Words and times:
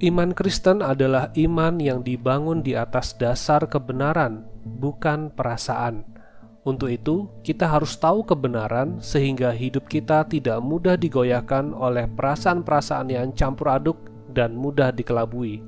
Iman 0.00 0.32
Kristen 0.32 0.80
adalah 0.80 1.28
iman 1.36 1.76
yang 1.76 2.00
dibangun 2.00 2.64
di 2.64 2.72
atas 2.72 3.12
dasar 3.20 3.68
kebenaran, 3.68 4.48
bukan 4.64 5.28
perasaan. 5.28 6.08
Untuk 6.64 6.88
itu, 6.88 7.28
kita 7.44 7.68
harus 7.68 8.00
tahu 8.00 8.24
kebenaran 8.24 8.96
sehingga 9.04 9.52
hidup 9.52 9.92
kita 9.92 10.24
tidak 10.24 10.56
mudah 10.64 10.96
digoyahkan 10.96 11.76
oleh 11.76 12.08
perasaan-perasaan 12.16 13.12
yang 13.12 13.36
campur 13.36 13.76
aduk 13.76 14.00
dan 14.32 14.56
mudah 14.56 14.88
dikelabui. 14.88 15.60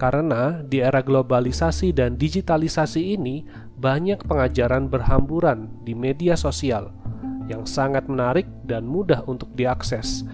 Karena 0.00 0.64
di 0.64 0.80
era 0.80 1.04
globalisasi 1.04 1.92
dan 1.92 2.16
digitalisasi 2.16 3.12
ini, 3.12 3.44
banyak 3.76 4.24
pengajaran 4.24 4.88
berhamburan 4.88 5.68
di 5.84 5.92
media 5.92 6.32
sosial 6.32 6.96
yang 7.44 7.68
sangat 7.68 8.08
menarik 8.08 8.48
dan 8.64 8.88
mudah 8.88 9.20
untuk 9.28 9.52
diakses. 9.52 10.24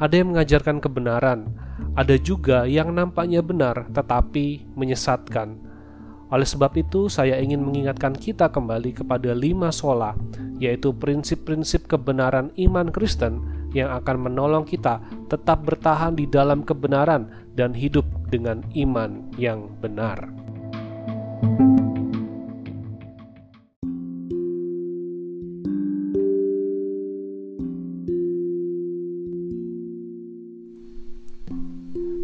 Ada 0.00 0.24
yang 0.24 0.32
mengajarkan 0.32 0.80
kebenaran, 0.80 1.65
ada 1.96 2.14
juga 2.20 2.68
yang 2.68 2.92
nampaknya 2.92 3.40
benar 3.40 3.88
tetapi 3.88 4.68
menyesatkan. 4.76 5.64
Oleh 6.26 6.44
sebab 6.44 6.74
itu, 6.74 7.06
saya 7.06 7.38
ingin 7.38 7.62
mengingatkan 7.62 8.12
kita 8.12 8.50
kembali 8.50 8.98
kepada 8.98 9.30
lima 9.30 9.70
sola, 9.70 10.12
yaitu 10.58 10.90
prinsip-prinsip 10.90 11.86
kebenaran 11.86 12.50
iman 12.58 12.90
Kristen 12.90 13.40
yang 13.70 13.94
akan 13.94 14.28
menolong 14.28 14.66
kita 14.66 14.98
tetap 15.30 15.62
bertahan 15.62 16.18
di 16.18 16.26
dalam 16.26 16.66
kebenaran 16.66 17.30
dan 17.54 17.70
hidup 17.72 18.04
dengan 18.28 18.66
iman 18.74 19.22
yang 19.38 19.70
benar. 19.78 20.26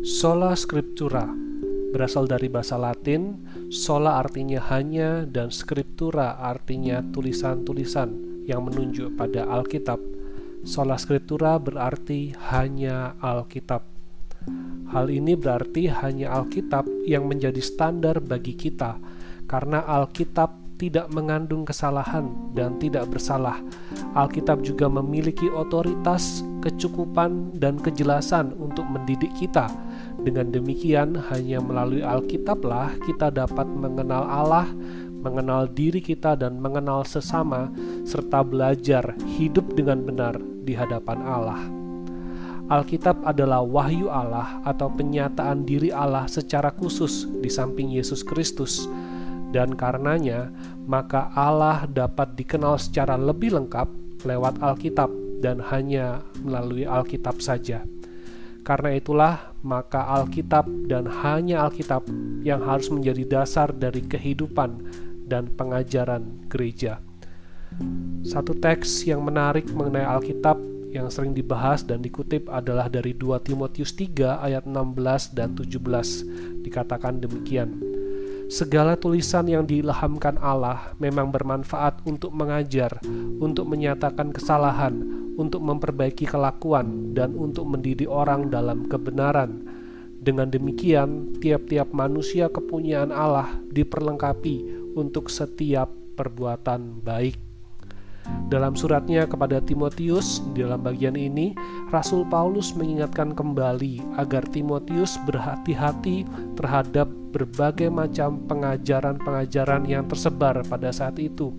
Sola 0.03 0.51
Scriptura 0.59 1.31
berasal 1.95 2.27
dari 2.27 2.51
bahasa 2.51 2.75
Latin, 2.75 3.39
sola 3.71 4.19
artinya 4.19 4.59
hanya 4.75 5.23
dan 5.31 5.55
scriptura 5.55 6.43
artinya 6.43 6.99
tulisan-tulisan 7.15 8.43
yang 8.51 8.67
menunjuk 8.67 9.15
pada 9.15 9.47
Alkitab. 9.47 10.03
Sola 10.67 10.99
Scriptura 10.99 11.55
berarti 11.63 12.35
hanya 12.51 13.15
Alkitab. 13.23 13.87
Hal 14.91 15.07
ini 15.07 15.39
berarti 15.39 15.87
hanya 15.87 16.35
Alkitab 16.35 16.83
yang 17.07 17.31
menjadi 17.31 17.63
standar 17.63 18.19
bagi 18.19 18.59
kita, 18.59 18.99
karena 19.47 19.87
Alkitab 19.87 20.83
tidak 20.83 21.15
mengandung 21.15 21.63
kesalahan 21.63 22.27
dan 22.59 22.75
tidak 22.83 23.07
bersalah. 23.07 23.63
Alkitab 24.19 24.67
juga 24.67 24.91
memiliki 24.91 25.47
otoritas, 25.47 26.43
kecukupan, 26.59 27.55
dan 27.55 27.79
kejelasan 27.79 28.51
untuk 28.59 28.83
mendidik 28.91 29.31
kita 29.39 29.71
dengan 30.23 30.55
demikian, 30.55 31.19
hanya 31.35 31.59
melalui 31.59 32.03
Alkitablah 32.03 32.95
kita 33.03 33.35
dapat 33.35 33.67
mengenal 33.67 34.23
Allah, 34.23 34.67
mengenal 35.23 35.67
diri 35.67 35.99
kita, 35.99 36.39
dan 36.39 36.63
mengenal 36.63 37.03
sesama, 37.03 37.71
serta 38.07 38.47
belajar 38.47 39.15
hidup 39.39 39.75
dengan 39.75 40.03
benar 40.07 40.39
di 40.63 40.79
hadapan 40.79 41.19
Allah. 41.27 41.63
Alkitab 42.71 43.27
adalah 43.27 43.61
wahyu 43.61 44.07
Allah 44.09 44.63
atau 44.63 44.89
penyataan 44.89 45.67
diri 45.67 45.91
Allah 45.91 46.25
secara 46.31 46.71
khusus 46.73 47.27
di 47.43 47.51
samping 47.51 47.91
Yesus 47.91 48.23
Kristus, 48.23 48.87
dan 49.51 49.75
karenanya 49.77 50.49
maka 50.87 51.29
Allah 51.35 51.85
dapat 51.91 52.39
dikenal 52.39 52.81
secara 52.81 53.19
lebih 53.19 53.53
lengkap 53.59 53.91
lewat 54.25 54.63
Alkitab 54.63 55.11
dan 55.43 55.59
hanya 55.59 56.23
melalui 56.41 56.87
Alkitab 56.87 57.43
saja. 57.43 57.83
Karena 58.63 58.95
itulah, 58.95 59.35
maka 59.67 60.07
Alkitab 60.23 60.71
dan 60.87 61.11
hanya 61.27 61.67
Alkitab 61.67 62.07
yang 62.47 62.63
harus 62.63 62.87
menjadi 62.95 63.43
dasar 63.43 63.75
dari 63.75 64.07
kehidupan 64.07 64.87
dan 65.27 65.51
pengajaran 65.55 66.47
gereja. 66.47 67.03
Satu 68.23 68.55
teks 68.55 69.03
yang 69.09 69.27
menarik 69.27 69.67
mengenai 69.75 70.07
Alkitab 70.07 70.61
yang 70.93 71.09
sering 71.09 71.33
dibahas 71.33 71.83
dan 71.83 72.05
dikutip 72.05 72.47
adalah 72.53 72.87
dari 72.87 73.17
2 73.17 73.41
Timotius 73.43 73.97
3 73.97 74.45
ayat 74.45 74.69
16 74.69 75.33
dan 75.33 75.57
17. 75.57 76.63
Dikatakan 76.63 77.19
demikian. 77.19 77.81
Segala 78.53 79.01
tulisan 79.01 79.49
yang 79.49 79.65
diilhamkan 79.65 80.37
Allah 80.37 80.93
memang 81.01 81.33
bermanfaat 81.33 82.05
untuk 82.05 82.37
mengajar, 82.37 83.01
untuk 83.41 83.65
menyatakan 83.65 84.29
kesalahan, 84.29 85.22
untuk 85.37 85.65
memperbaiki 85.65 86.29
kelakuan 86.29 87.17
dan 87.17 87.33
untuk 87.37 87.69
mendidik 87.69 88.09
orang 88.09 88.53
dalam 88.53 88.89
kebenaran. 88.89 89.65
Dengan 90.23 90.47
demikian, 90.47 91.35
tiap-tiap 91.43 91.91
manusia 91.91 92.47
kepunyaan 92.47 93.11
Allah 93.11 93.59
diperlengkapi 93.75 94.87
untuk 94.95 95.27
setiap 95.27 95.91
perbuatan 96.15 97.03
baik. 97.03 97.35
Dalam 98.47 98.79
suratnya 98.79 99.27
kepada 99.27 99.59
Timotius, 99.59 100.39
di 100.55 100.63
dalam 100.63 100.79
bagian 100.79 101.19
ini, 101.19 101.59
Rasul 101.91 102.23
Paulus 102.31 102.71
mengingatkan 102.71 103.35
kembali 103.35 103.99
agar 104.15 104.47
Timotius 104.47 105.19
berhati-hati 105.27 106.23
terhadap 106.55 107.11
berbagai 107.35 107.91
macam 107.91 108.39
pengajaran-pengajaran 108.47 109.91
yang 109.91 110.07
tersebar 110.07 110.63
pada 110.71 110.95
saat 110.95 111.19
itu 111.19 111.51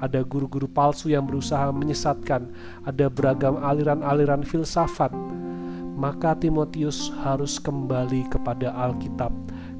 ada 0.00 0.24
guru-guru 0.24 0.66
palsu 0.66 1.12
yang 1.12 1.28
berusaha 1.28 1.68
menyesatkan, 1.70 2.48
ada 2.88 3.06
beragam 3.12 3.60
aliran-aliran 3.60 4.42
filsafat. 4.42 5.12
Maka 6.00 6.32
Timotius 6.40 7.12
harus 7.20 7.60
kembali 7.60 8.32
kepada 8.32 8.72
Alkitab, 8.72 9.30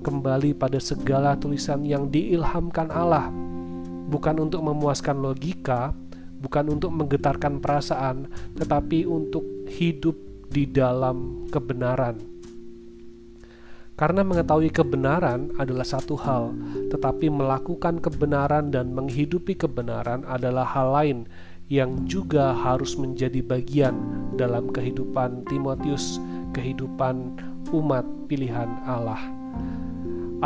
kembali 0.05 0.53
pada 0.53 0.77
segala 0.77 1.33
tulisan 1.41 1.81
yang 1.81 2.13
diilhamkan 2.13 2.93
Allah, 2.93 3.33
bukan 4.13 4.45
untuk 4.45 4.61
memuaskan 4.61 5.17
logika, 5.17 5.97
bukan 6.45 6.77
untuk 6.77 6.93
menggetarkan 6.93 7.61
perasaan, 7.61 8.29
tetapi 8.61 9.09
untuk 9.09 9.45
hidup 9.69 10.17
di 10.53 10.69
dalam 10.69 11.49
kebenaran. 11.49 12.40
Karena 14.01 14.25
mengetahui 14.25 14.73
kebenaran 14.73 15.53
adalah 15.61 15.85
satu 15.85 16.17
hal, 16.17 16.57
tetapi 16.89 17.29
melakukan 17.29 18.01
kebenaran 18.01 18.73
dan 18.73 18.97
menghidupi 18.97 19.53
kebenaran 19.53 20.25
adalah 20.25 20.65
hal 20.65 20.89
lain 20.97 21.29
yang 21.69 22.09
juga 22.09 22.57
harus 22.57 22.97
menjadi 22.97 23.45
bagian 23.45 23.93
dalam 24.41 24.73
kehidupan 24.73 25.45
Timotius, 25.53 26.17
kehidupan 26.57 27.37
umat 27.77 28.09
pilihan 28.25 28.73
Allah. 28.89 29.21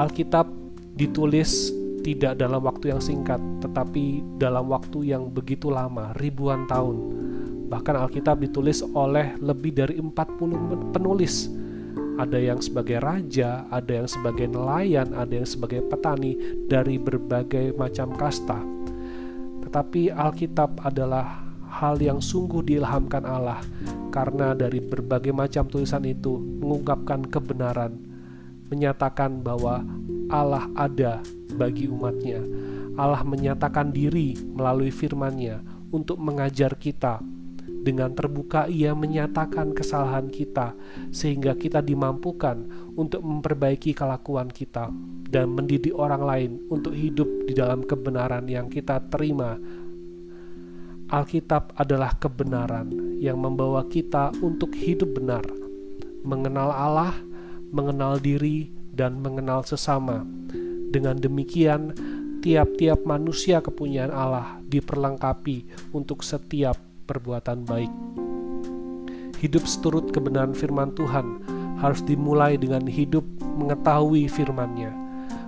Alkitab 0.02 0.50
ditulis 0.98 1.70
tidak 2.02 2.42
dalam 2.42 2.58
waktu 2.58 2.90
yang 2.90 2.98
singkat, 2.98 3.38
tetapi 3.62 4.34
dalam 4.34 4.66
waktu 4.66 5.14
yang 5.14 5.30
begitu 5.30 5.70
lama, 5.70 6.10
ribuan 6.18 6.66
tahun. 6.66 7.22
Bahkan 7.70 8.02
Alkitab 8.02 8.42
ditulis 8.42 8.82
oleh 8.82 9.38
lebih 9.38 9.70
dari 9.78 9.94
40 10.02 10.90
penulis 10.90 11.62
ada 12.14 12.38
yang 12.38 12.62
sebagai 12.62 13.02
raja, 13.02 13.66
ada 13.70 13.90
yang 14.02 14.08
sebagai 14.08 14.46
nelayan, 14.46 15.10
ada 15.14 15.34
yang 15.34 15.48
sebagai 15.48 15.82
petani 15.86 16.38
dari 16.70 16.98
berbagai 16.98 17.74
macam 17.74 18.14
kasta. 18.14 18.62
Tetapi 19.66 20.14
Alkitab 20.14 20.78
adalah 20.86 21.42
hal 21.66 21.98
yang 21.98 22.22
sungguh 22.22 22.62
diilhamkan 22.62 23.26
Allah 23.26 23.58
karena 24.14 24.54
dari 24.54 24.78
berbagai 24.78 25.34
macam 25.34 25.66
tulisan 25.66 26.06
itu 26.06 26.38
mengungkapkan 26.38 27.26
kebenaran, 27.26 27.98
menyatakan 28.70 29.42
bahwa 29.42 29.82
Allah 30.30 30.70
ada 30.78 31.18
bagi 31.58 31.90
umatnya. 31.90 32.38
Allah 32.94 33.26
menyatakan 33.26 33.90
diri 33.90 34.38
melalui 34.54 34.94
firman-Nya 34.94 35.66
untuk 35.90 36.22
mengajar 36.22 36.78
kita 36.78 37.18
dengan 37.84 38.16
terbuka 38.16 38.64
ia 38.64 38.96
menyatakan 38.96 39.76
kesalahan 39.76 40.32
kita 40.32 40.72
sehingga 41.12 41.52
kita 41.52 41.84
dimampukan 41.84 42.64
untuk 42.96 43.20
memperbaiki 43.20 43.92
kelakuan 43.92 44.48
kita 44.48 44.88
dan 45.28 45.52
mendidik 45.52 45.92
orang 45.92 46.24
lain 46.24 46.52
untuk 46.72 46.96
hidup 46.96 47.28
di 47.44 47.52
dalam 47.52 47.84
kebenaran 47.84 48.48
yang 48.48 48.72
kita 48.72 49.04
terima. 49.12 49.60
Alkitab 51.04 51.76
adalah 51.76 52.16
kebenaran 52.16 52.88
yang 53.20 53.36
membawa 53.36 53.84
kita 53.84 54.32
untuk 54.40 54.72
hidup 54.72 55.20
benar, 55.20 55.44
mengenal 56.24 56.72
Allah, 56.72 57.12
mengenal 57.68 58.16
diri, 58.16 58.72
dan 58.88 59.20
mengenal 59.20 59.62
sesama. 59.68 60.24
Dengan 60.88 61.20
demikian, 61.20 61.92
tiap-tiap 62.40 63.04
manusia 63.04 63.60
kepunyaan 63.60 64.14
Allah 64.14 64.62
diperlengkapi 64.64 65.90
untuk 65.92 66.24
setiap 66.24 66.93
perbuatan 67.04 67.68
baik. 67.68 67.92
Hidup 69.44 69.68
seturut 69.68 70.08
kebenaran 70.08 70.56
firman 70.56 70.96
Tuhan 70.96 71.44
harus 71.78 72.00
dimulai 72.00 72.56
dengan 72.56 72.88
hidup 72.88 73.22
mengetahui 73.60 74.24
firman-Nya. 74.26 75.04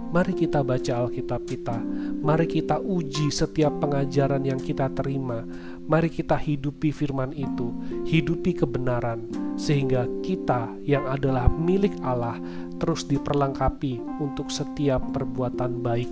Mari 0.07 0.39
kita 0.39 0.63
baca 0.63 1.03
Alkitab 1.03 1.51
kita. 1.51 1.77
Mari 2.23 2.47
kita 2.47 2.79
uji 2.79 3.27
setiap 3.29 3.75
pengajaran 3.83 4.47
yang 4.47 4.57
kita 4.57 4.87
terima. 4.95 5.43
Mari 5.83 6.09
kita 6.09 6.39
hidupi 6.39 6.95
firman 6.95 7.35
itu, 7.35 7.75
hidupi 8.07 8.55
kebenaran, 8.55 9.27
sehingga 9.59 10.07
kita 10.23 10.71
yang 10.87 11.05
adalah 11.11 11.51
milik 11.51 11.93
Allah 12.07 12.39
terus 12.79 13.03
diperlengkapi 13.09 13.99
untuk 14.23 14.47
setiap 14.53 15.03
perbuatan 15.11 15.83
baik, 15.83 16.11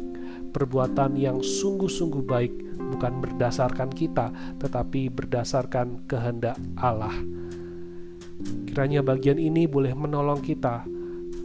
perbuatan 0.52 1.18
yang 1.18 1.42
sungguh-sungguh 1.42 2.24
baik, 2.24 2.54
bukan 2.78 3.20
berdasarkan 3.20 3.90
kita, 3.90 4.30
tetapi 4.60 5.10
berdasarkan 5.10 6.06
kehendak 6.06 6.58
Allah. 6.78 7.14
Kiranya 8.68 9.00
bagian 9.00 9.38
ini 9.38 9.64
boleh 9.64 9.94
menolong 9.94 10.42
kita 10.42 10.84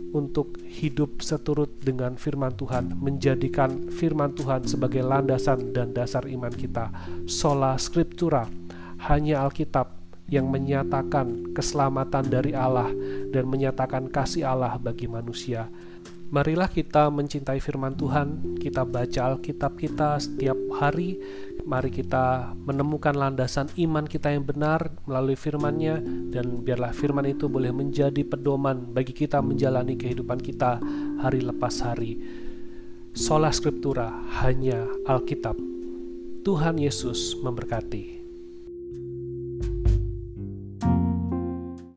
untuk 0.10 0.58
hidup 0.66 1.22
seturut 1.22 1.70
dengan 1.82 2.18
firman 2.18 2.54
Tuhan, 2.58 2.98
menjadikan 2.98 3.94
firman 3.94 4.34
Tuhan 4.34 4.66
sebagai 4.66 5.06
landasan 5.06 5.70
dan 5.70 5.94
dasar 5.94 6.26
iman 6.26 6.50
kita. 6.50 6.90
Sola 7.30 7.78
Scriptura, 7.78 8.50
hanya 9.06 9.46
Alkitab 9.46 10.00
yang 10.30 10.50
menyatakan 10.50 11.54
keselamatan 11.58 12.26
dari 12.30 12.54
Allah 12.54 12.90
dan 13.34 13.50
menyatakan 13.50 14.10
kasih 14.10 14.46
Allah 14.46 14.78
bagi 14.78 15.10
manusia. 15.10 15.70
Marilah 16.30 16.70
kita 16.70 17.10
mencintai 17.10 17.58
firman 17.58 17.98
Tuhan, 17.98 18.62
kita 18.62 18.86
baca 18.86 19.34
Alkitab 19.34 19.82
kita 19.82 20.22
setiap 20.22 20.54
hari, 20.78 21.18
mari 21.66 21.90
kita 21.90 22.54
menemukan 22.54 23.18
landasan 23.18 23.66
iman 23.82 24.06
kita 24.06 24.30
yang 24.38 24.46
benar 24.46 24.94
melalui 25.10 25.34
firman-Nya 25.34 25.98
dan 26.30 26.62
biarlah 26.62 26.94
firman 26.94 27.26
itu 27.26 27.50
boleh 27.50 27.74
menjadi 27.74 28.22
pedoman 28.22 28.94
bagi 28.94 29.10
kita 29.10 29.42
menjalani 29.42 29.98
kehidupan 29.98 30.38
kita 30.38 30.78
hari 31.18 31.42
lepas 31.42 31.82
hari. 31.82 32.22
Sola 33.18 33.50
Scriptura 33.50 34.14
hanya 34.46 34.86
Alkitab. 35.10 35.58
Tuhan 36.46 36.78
Yesus 36.78 37.42
memberkati. 37.42 38.19